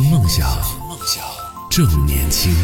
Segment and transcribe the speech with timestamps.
[0.00, 0.48] 听梦想，
[0.88, 1.24] 梦想
[1.68, 2.54] 正年轻。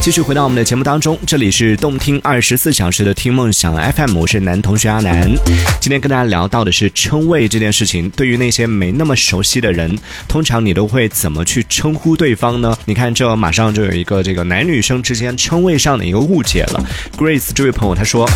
[0.00, 5.30] 继续回到我们的节目当中，这里是动听二十四小时的听梦想 FM，我是男同学阿南。
[5.78, 8.08] 今天跟大家聊到的是称谓这件事情。
[8.08, 12.74] 对于那些没那么熟悉的人，通常你都会怎么去称呼对方呢？
[12.86, 16.82] 你看，这马上就有一个这个男女生之间称谓上的一个误解了。
[17.18, 18.26] Grace 这位朋友他说。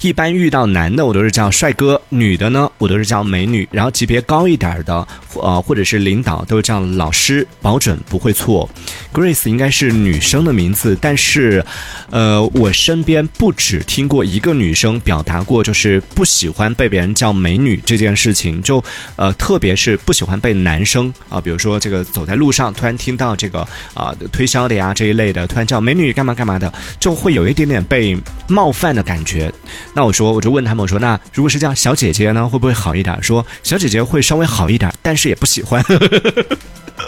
[0.00, 8.68] 一般遇到男的我都是叫帅哥，女的呢我都是叫美女，然后级别高一点的，呃或者是领导都是叫老师，保准不会错。
[9.12, 11.64] Grace 应该是女生的名字，但是，
[12.10, 18.82] 呃我身边不止听过一个女生表达过，就是不喜欢被别人叫美女这件事情，就
[19.16, 29.52] 呃特别是不喜欢被男生啊，比如说这个走在路上突然听到这个啊推销的呀这一类的，突然叫美女干嘛干嘛的，就会有一点点被冒犯的感觉。
[29.96, 33.18] 那我说，我就问他们，我说，那如果是叫小姐姐呢，会不会好一点？
[33.22, 35.82] 说小姐姐会稍微好一点，但是也不喜欢。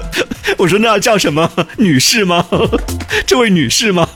[0.57, 1.51] 我说那叫什么？
[1.77, 2.45] 女士吗？
[3.27, 4.09] 这位女士吗？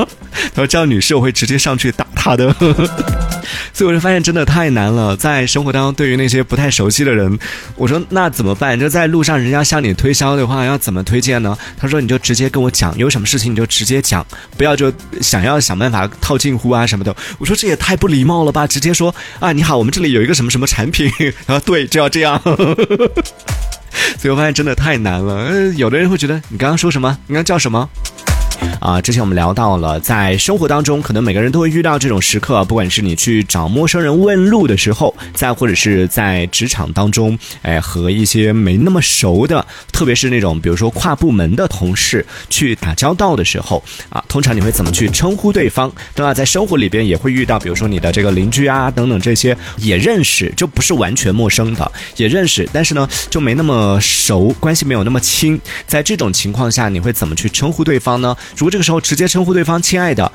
[0.55, 2.53] 他说叫女士，我会直接上去打她的。
[3.75, 7.39] 所以我就发现真的太难了，在生活当中，对于那些不太熟悉的人，
[7.75, 8.79] 我说那怎么办？
[8.79, 11.57] 就在路上，人家向你推销的话，要怎么推荐呢？
[11.79, 14.25] 他说你就直接跟我讲，有什么事情你就直接讲，
[14.57, 17.15] 不要就想要想办法套近乎啊什么的。
[17.39, 18.67] 我说这也太不礼貌了吧！
[18.67, 21.11] 直接说啊你好，我们这里有一个什么什么产品，
[21.47, 22.41] 然后对就要这样。
[24.19, 25.49] 所以我发现真的太难了。
[25.51, 27.19] 嗯，有的人会觉得你刚刚说什么？
[27.27, 27.89] 你刚叫什么？
[28.81, 45.93] 啊，之前我们聊到了，在生活当中，可能每个人都会遇到这种时刻，不管是你去找陌生人问路的时候，再或者是在职场当中，哎，和一些没那么熟的，特别是那种比如说跨部门的同事去打交道的时候，啊，通常你会怎么去称呼对方？
[46.15, 46.35] 对吧？
[46.35, 55.61] 在生活里边也会遇到，比如说你的这个邻居啊等等这些也认识，就不是完全陌生的，也认识，但是呢就没那么熟，关系没有那么亲。
[55.87, 58.37] 在这种情况下，你会怎么去称呼对方呢？
[58.57, 60.31] 如果这个时候直接称呼对方“亲爱的”，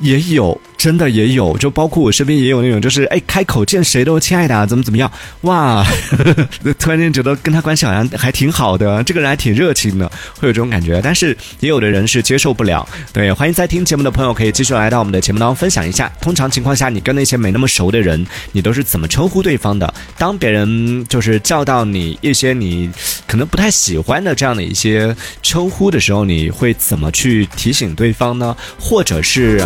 [0.00, 0.58] 也有。
[0.82, 5.08] 真的也有，就包括我身边也有那种，就是哎，开口见谁都亲爱的，怎么怎么样，
[5.42, 5.86] 哇，
[6.76, 10.10] 突然间觉得跟他关系好像还挺好的，这个人还挺热情的，
[10.40, 11.00] 会有这种感觉。
[11.00, 12.84] 但是也有的人是接受不了。
[13.12, 16.10] 对，欢迎在听节目的朋友可以继续来到我们的节目当中分享一下。
[16.20, 19.94] 通常情况下，你跟那些没那么熟的人，你都是怎么称呼对方的？
[20.18, 22.90] 当别人就是叫到你一些你
[23.28, 28.56] 可能不太喜欢的这样的一些称呼的时候，你会怎么去提醒对方呢？
[28.80, 29.64] 或者是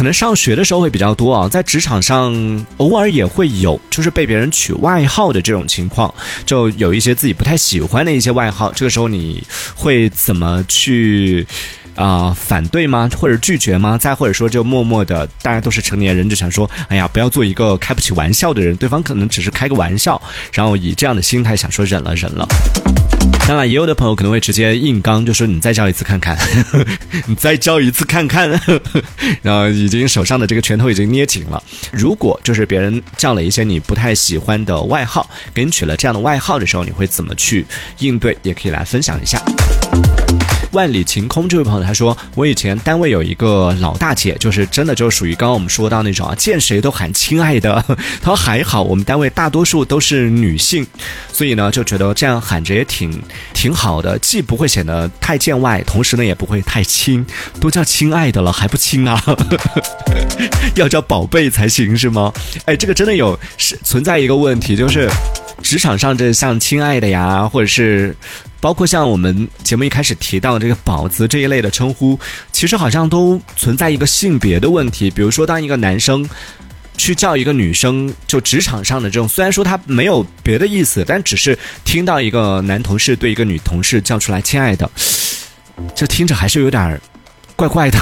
[0.00, 0.30] 可能上。
[0.40, 6.14] 学的时候会比较多啊，在职场上偶尔也会有，就是被别人取外号的这种情况，
[6.46, 9.44] 就有一些自己不太喜欢的一些外号，这个时候你
[9.74, 11.46] 会怎么去
[11.96, 13.10] 啊反对吗？
[13.18, 13.98] 或者拒绝吗？
[13.98, 20.18] 再或者说就默默的，大家都是成年人，就想说，哎呀，不要做一个开不起玩笑的人，对方可能只是开个玩笑，
[20.54, 22.48] 然后以这样的心态想说忍了忍了。
[23.50, 26.38] 当然，也有的朋友可能会直接硬刚，就说你再叫一次看看，
[27.26, 28.48] 你再叫一次看看，
[29.42, 31.60] 然后已经手上的这个拳头已经捏紧了。
[31.90, 37.66] 如果就是别人叫了一些你不太喜欢的外号，给你取了这样的外号的时候，你会怎么去
[37.98, 38.38] 应对？
[38.44, 39.42] 也可以来分享一下。
[40.72, 47.84] 万里晴空这位朋友他说，我以前单位有一个老大姐，就是真的就属于刚刚我们说到那种啊，见谁都喊亲爱的。
[48.22, 50.86] 他说还好，我们单位大多数都是女性，
[51.32, 53.20] 所以呢就觉得这样喊着也挺
[53.52, 57.26] 挺好的，既不会显得太见外，同时呢也不会太亲，
[57.60, 59.20] 都叫亲爱的了还不亲啊？
[60.76, 62.32] 要叫宝贝才行是吗？
[62.66, 65.10] 哎，这个真的有是存在一个问题，就是
[65.62, 68.14] 职场上这像亲爱的呀，或者是。
[68.60, 72.18] 包括像我们节目一开始提到的这个“宝子”这一类的称呼，
[72.52, 75.10] 其实好像都存在一个性别的问题。
[75.10, 76.28] 比如说，当一个男生
[76.96, 84.90] 去叫一个女生，就职场上的这种，虽然说他没有别的意思，但只是听到一个男同事对一个女同事叫出来“亲爱的”，
[85.96, 87.00] 就听着还是有点
[87.56, 87.98] 怪怪的。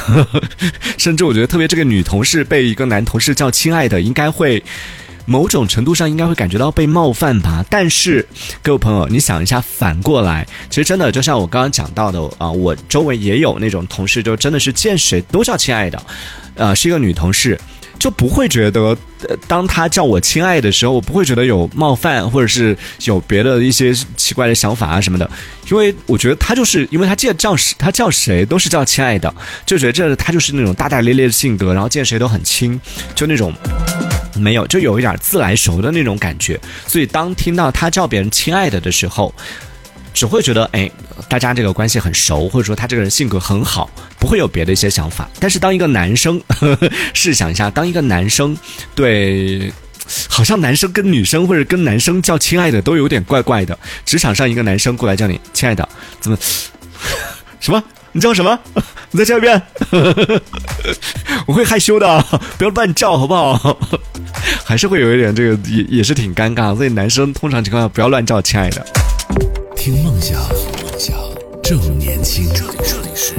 [0.99, 4.63] 甚至我觉得，特别这个女同事被一个男同事叫“亲爱的”，应该会。
[5.29, 8.27] 某种程度上应该会感觉到被冒犯吧，但是
[8.63, 16.03] 各位朋友，你想一下，反过来，其实真的就像我刚刚讲到的啊，我周围也有那种同事，就真的是见谁都叫亲爱的，
[16.55, 17.61] 呃，是一个女同事，
[17.99, 18.97] 就不会觉得，
[19.47, 22.75] 当她叫我亲爱的时候，我不会觉得有冒犯，或者是
[23.05, 25.31] 有别的一些奇怪的想法啊什么的，
[25.71, 29.33] 因为我觉得她就是因为她见叫谁，她叫谁都是叫亲爱的，
[29.67, 32.81] 就觉得这她就是那种大大咧咧的性格，然后见谁都很亲，
[33.15, 33.53] 就那种。
[34.39, 39.35] 没有，就有一点自来熟的那种感觉，所以当听到他叫别人亲爱的的时候，
[40.15, 40.91] 只会觉得哎，
[41.29, 45.29] 大家这个关系很熟，或者说他这个人性格很好，不会有别的一些想法。
[45.39, 48.57] 但是当一个男生，呵 呵试想一下，当一个男生
[48.95, 49.73] 对
[50.29, 53.79] 好像男生跟女生或者跟男生叫亲爱的都有点怪怪的。
[54.05, 55.89] 职场上一个男生过来叫你亲爱的，
[56.21, 56.39] 怎么？
[57.61, 57.83] 什么？
[58.19, 58.59] 你叫什么？
[59.13, 59.63] 你再叫一遍。
[61.47, 62.21] 我会害羞的，
[62.59, 63.79] 不要乱叫，好不好？
[64.67, 66.77] 还是会有一点这个，也也是挺尴尬。
[66.77, 68.85] 所以男生通常情况下不要乱叫亲爱的。
[69.77, 71.17] 听梦想，梦想
[71.63, 72.49] 正年轻。
[72.53, 72.65] 这
[73.03, 73.35] 里是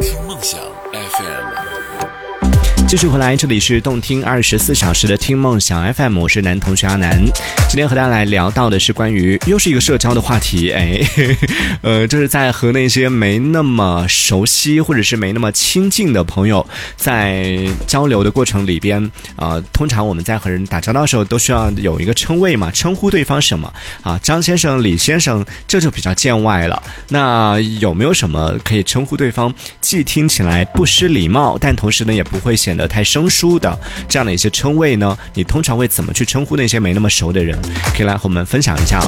[0.00, 0.58] 听梦想
[0.90, 2.23] FM。
[2.86, 7.18] 继续回来，这里是动听二十四小时的听梦想 FM，我是男同学阿南。
[7.68, 11.00] 今天和大家来聊到的是关于又是一个社交的话题，哎，
[11.82, 16.64] 呃，就是在和那些没那么熟悉或者是没那么亲近的朋友
[16.94, 23.72] 在交流的过程里边，啊，通常我们在和人打交道的时候都需要有一个称谓嘛，称呼对方什么
[24.02, 26.80] 啊，张先生、李先生，这就比较见外了。
[27.08, 33.78] 那有没有什么可以称呼对方，既听起来不失礼貌，但同时呢也不会显得太生疏的
[34.08, 35.16] 这样的一些称谓呢？
[35.34, 37.58] 你通常会怎么去称呼那些没那么熟的人？
[37.96, 39.00] 可以来和我们分享一下，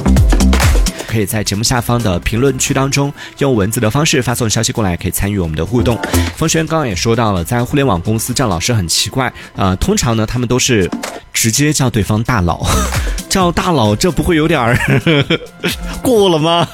[1.07, 5.97] 可以在节目下方的评论区当中用文字的方式发送消息过来，可以参与我们的互动。
[6.35, 10.89] 冯轩刚刚也说到了，在互联网公司叫老师很奇怪啊，通常呢他们都是
[11.33, 12.65] 直接叫对方大佬，
[13.29, 14.77] 叫大佬这不会有点儿
[16.03, 16.67] 过了吗？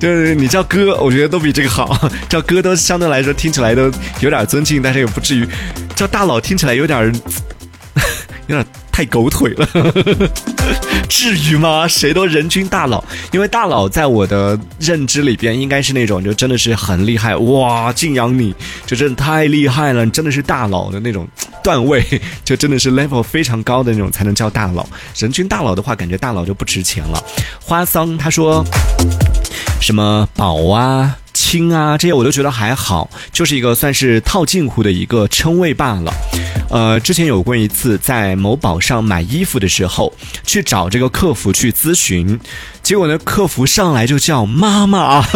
[0.00, 3.90] 就是你叫哥，我觉得都比这个好，叫哥都相对来说听起来都
[4.20, 5.46] 有点尊敬，但是也不至于
[5.94, 7.12] 叫大佬听起来有点
[8.48, 8.66] 有点。
[8.92, 9.66] 太狗腿了，
[11.08, 11.86] 至于吗？
[11.88, 13.02] 谁都人均大佬，
[13.32, 18.54] 因为大佬在我的认知里边应该是那种就真的是很厉害哇，敬仰你，
[18.86, 21.26] 就真的太厉害了，你真的是大佬的那种
[21.62, 22.04] 段位，
[22.44, 24.86] 就真的是 level 非常高的那种才能叫大佬。
[25.16, 27.22] 人均大佬的话，感觉大佬就不值钱了。
[27.60, 28.64] 花桑他说
[29.80, 36.12] 什么宝啊、亲啊这些我都觉得还好，就是一个算是套近乎的一个称谓罢了。
[36.70, 40.12] 呃，之前有过一次在某宝上买衣服的时候，
[40.44, 42.38] 去找这个客服去咨询，
[42.82, 45.24] 结果呢，客服上来就叫妈妈。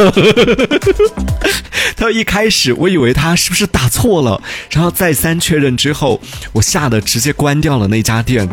[1.97, 6.21] 他一开始我以为他是不是打错了，然后再三确认之后，
[6.53, 8.49] 我吓得直接关掉了那家店。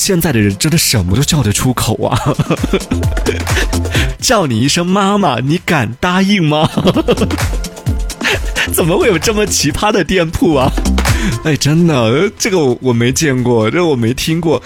[0.00, 2.16] 现在的人真的什么都叫得出口啊！
[4.22, 6.70] 叫你一声妈妈，你敢答应吗？
[8.72, 10.70] 怎么会有这么奇葩的店铺啊？
[11.42, 14.62] 哎，真的，这个我我没见过，这我没听过，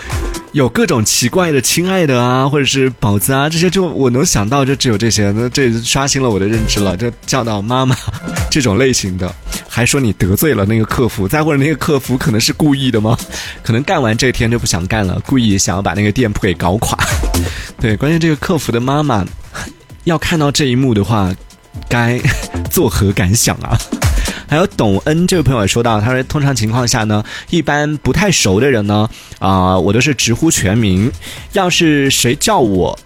[0.52, 6.94] 有各种奇怪的“亲爱的”啊，或者是“宝子”啊，这些就我能想到就只有这些，那这刷新了我的认知了。
[6.94, 7.96] 这叫到妈妈
[8.50, 9.34] 这种类型的，
[9.66, 13.16] 还说你得罪了那个客服，再或者那个客服可能是故意的吗？
[13.64, 16.98] 可能干完这天就不想干了，故意想要把那个店铺给搞垮。
[17.80, 19.24] 对，关键这个客服的妈妈
[20.04, 21.34] 要看到这一幕的话，
[21.88, 22.20] 该
[22.70, 23.78] 作何感想啊？
[24.52, 29.08] 还有董恩这位朋友也说到，他说通常情况下呢，一般不太熟的人呢，
[29.38, 31.10] 啊，我都是直呼全名。
[31.54, 32.98] 要是谁叫我，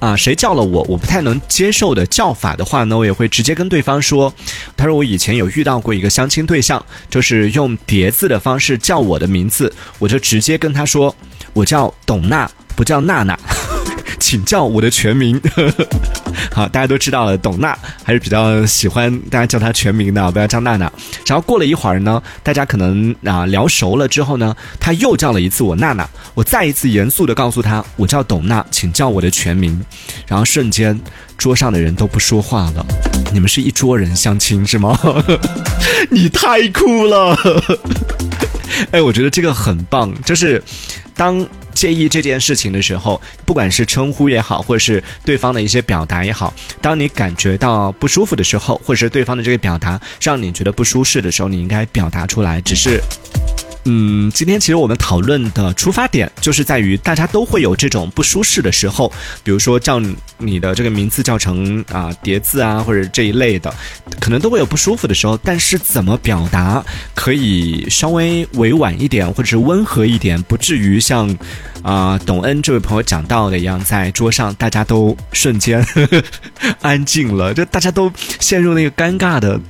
[0.00, 4.34] 啊，谁叫了我，我不太能接受的叫法的话呢，我也会直接跟对方说。
[4.76, 11.14] 他说我以前有遇到过一个相亲对象，就是用叠字的方式叫我的名字，我就直接跟他说，
[11.52, 13.38] 我叫董娜，不叫娜娜。
[14.18, 15.40] 请叫我的全名。
[16.52, 20.90] 好，大家都知道了，董娜还是比较喜欢大家叫她全名的，不要叫娜娜。
[21.26, 29.80] 然后过了一会儿呢，大家可能啊聊熟了之后呢，他又叫了一次我娜娜，我再一次严肃的告诉他，我叫董娜，请叫我的全名。
[30.26, 30.98] 然后瞬间
[31.36, 32.84] 桌上的人都不说话了。
[33.32, 34.98] 你们是一桌人相亲是吗？
[36.10, 37.36] 你太酷了！
[38.90, 40.62] 哎，我觉得这个很棒，就是
[41.14, 41.46] 当。
[41.78, 52.60] 介意这件事情的时候，不管是称呼也好，或者是对方的一些表达也好，当你感觉到不舒服的时候，或者是对方的这个表达让你觉得不舒适的时候，你应该表达出来。
[52.60, 53.00] 只是。
[53.84, 59.10] 嗯，今天其实我们讨论的出发点就是在于大家都会有这种不舒适的时候，
[59.44, 59.98] 比如说叫
[60.38, 63.72] 你的这个名字叫成啊叠字啊或者这一类的，
[64.20, 65.36] 可能都会有不舒服的时候。
[65.42, 71.36] 但是怎么表达可以稍微委婉一点或者是温和一点，不至于像
[71.82, 75.84] 啊董恩这位朋友讲到的一样，在桌上大家都瞬间
[76.82, 79.60] 安静了，就大家都陷入那个尴尬的。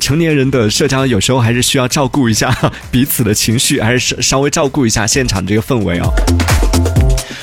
[0.00, 2.52] 成年人的社交有时候还是需要照顾一下
[2.90, 6.12] 彼此的情绪，还是稍微照顾一下现场这个氛围哦。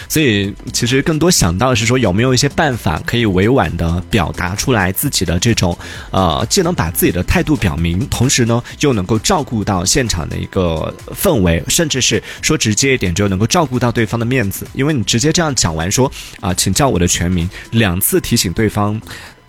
[0.09, 5.77] 所以，其实更多想到的是说，有没有一些办法可以委婉的表达出来自己的这种，
[6.09, 14.67] 呃，既能把自己的态度表明，同时呢，又能够照顾到现场的一个氛围，甚至是说直接一点，就能够照顾到对方的面子。
[14.73, 16.11] 因为你直接这样讲完说
[16.41, 18.99] 啊，请叫我的全名，两次提醒对方。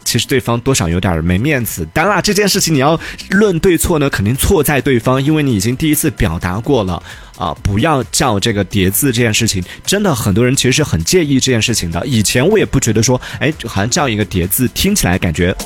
[0.03, 2.99] 其实对方多少有点没面子，当然啦这件事情你要
[3.29, 7.01] 论对错呢，肯定错在对方，因为你已经第一次表达过了，
[7.41, 12.07] 啊，不要叫这个叠字这件事情，真的很多人其实是很介意这件事情的。
[12.07, 15.57] 以前我也不觉得说，哎，好像叫一个叠字听起来感觉，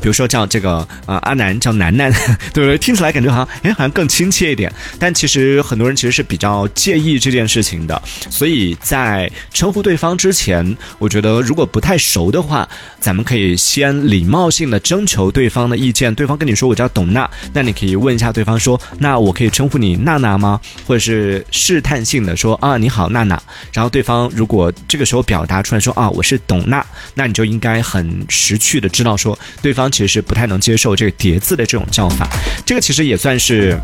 [0.00, 2.12] 比如说叫这个呃阿南叫楠楠，
[2.54, 2.78] 对不对？
[2.78, 4.72] 听起来感觉好像哎好像更亲切一点。
[5.00, 8.00] 但其实很多人其实是比较介意这件事情的，
[8.30, 12.68] 所以在称呼对方之前，我觉得如果不太熟的话，
[13.00, 16.14] 咱们可以先礼貌性的征求对方的意见。
[16.14, 20.60] 对方跟你说我叫董娜，那你可以问一下对方说，那我可以称呼你娜娜吗？
[20.86, 23.40] 或者是试探性的说啊你好娜娜。
[23.72, 32.28] 然后对方如果这个时候表达出来说啊我是董娜，那你就应该很识趣的知道说对方其实是不太能接受这个叠字的这种叫法。
[32.64, 33.78] 这个其实也算是。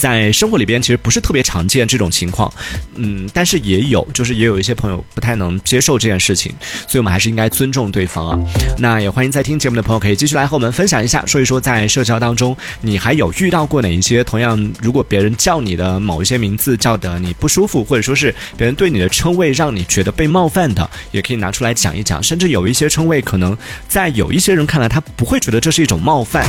[0.00, 2.50] 在生活里边，其实不是特别常见这种情况，
[2.94, 6.50] 嗯，但是也有，就是也有一些朋友不太能接受这件事情，
[6.88, 8.38] 所以我们还是应该尊重对方啊。
[8.78, 22.22] 那也欢迎在听节目的朋友可以继续来和我们分享一下，说一说在社交当中，你还有遇到过哪一些同样，如果别人叫你的某一些名字叫的你不舒服，或者说是别人对你的称谓让你觉得被冒犯的，也可以拿出来讲一讲。
[22.22, 26.46] 甚至有一些称谓，可能在有一些人看来，他不会觉得这是一种冒犯，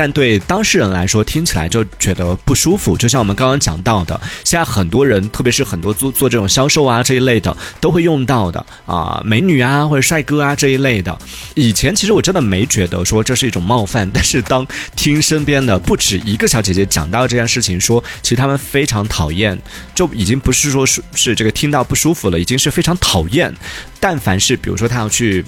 [0.00, 2.96] 但对当事人来说，听起来就觉得不舒服。
[2.96, 11.18] 就像我们刚刚讲到的，现在很多人，特别是很多做做这种销售啊这一类的，都会用到的啊，美女啊或者帅哥啊这一类的。
[11.54, 14.66] 以前其实我真的没觉得说这是一种冒犯，但是当
[14.96, 19.60] 听身边的不止一个小姐姐讲到这件事情，说其实他们非常讨厌，
[19.94, 23.54] 就已经不是说是是这个听到不舒服了，已经是非常讨厌。
[24.00, 25.42] 但凡是比如说他要去，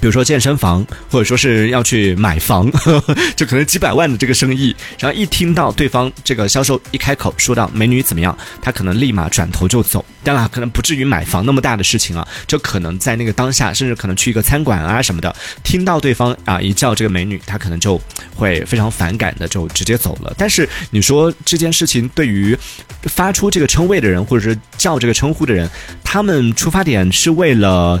[0.00, 2.70] 比如说健身房，或者说是要去买房，
[3.34, 10.04] 就可能几百万的这个生意，然后一听到对方这个销售一开口说到美女怎么样，他可能立马转头就走。
[10.22, 18.00] 当然可能不至于买房那么大的事情啊，就可能在那个当下，甚至可能去一个餐馆啊什么的，听到对方啊一叫这个美女，他可能就
[18.34, 20.34] 会非常反感的就直接走了。
[20.38, 22.56] 但是你说这件事情对于
[23.02, 25.68] 发出这个称谓的人，或者是叫这个称呼的人，
[26.14, 28.00] 他们出发点是为了。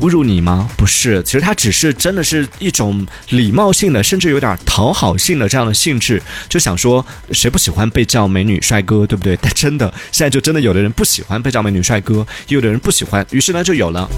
[0.00, 0.70] 侮辱你吗？
[0.76, 9.36] 不是，其实他只是真的是一种礼貌性的，甚至有点讨好性的这样的性质，就想说谁不喜欢被叫美女帅哥，对不对？
[9.42, 14.08] 但真的现在就真的有的人不喜欢被叫美女帅哥，有的人不喜欢，于是呢就有了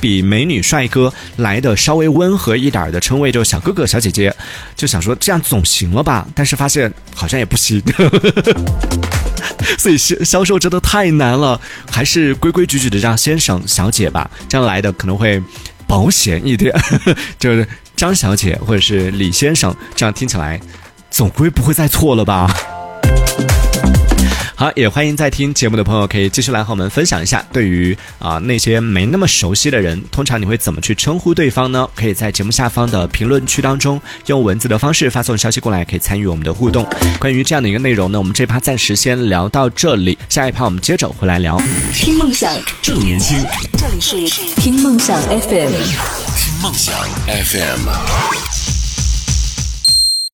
[0.00, 4.34] 比美女帅哥来的稍微温和一点的称谓，就小哥哥小姐姐，
[4.76, 6.26] 就想说这样总行了吧？
[6.34, 7.80] 但是发现好像也不行。
[9.78, 15.42] 所以销销售真的太难了，还是规规矩矩的让先生小姐吧，这样来的可能会
[15.86, 16.74] 保险一点。
[17.38, 17.66] 就是
[17.96, 20.60] 张小姐或者是李先生，这样听起来
[21.10, 22.48] 总归不会再错了吧。
[24.58, 31.88] 好，也欢迎在听节目的朋友可以继续来和我们分享一下，对于啊那些没那么熟悉的人，通常你会怎么去称呼对方呢？
[31.94, 36.84] 可以在节目下方的评论区当中用文字的方式发送消息过来，可以参与我们的互动。
[37.20, 41.56] 关于这样的一个内容呢，我们这趴暂时先聊到这里，下一趴我们接着回来聊。
[41.94, 43.38] 听梦想，正年轻。
[43.78, 45.70] 这里是听梦想 FM。
[46.36, 46.92] 听梦想
[47.26, 48.67] FM。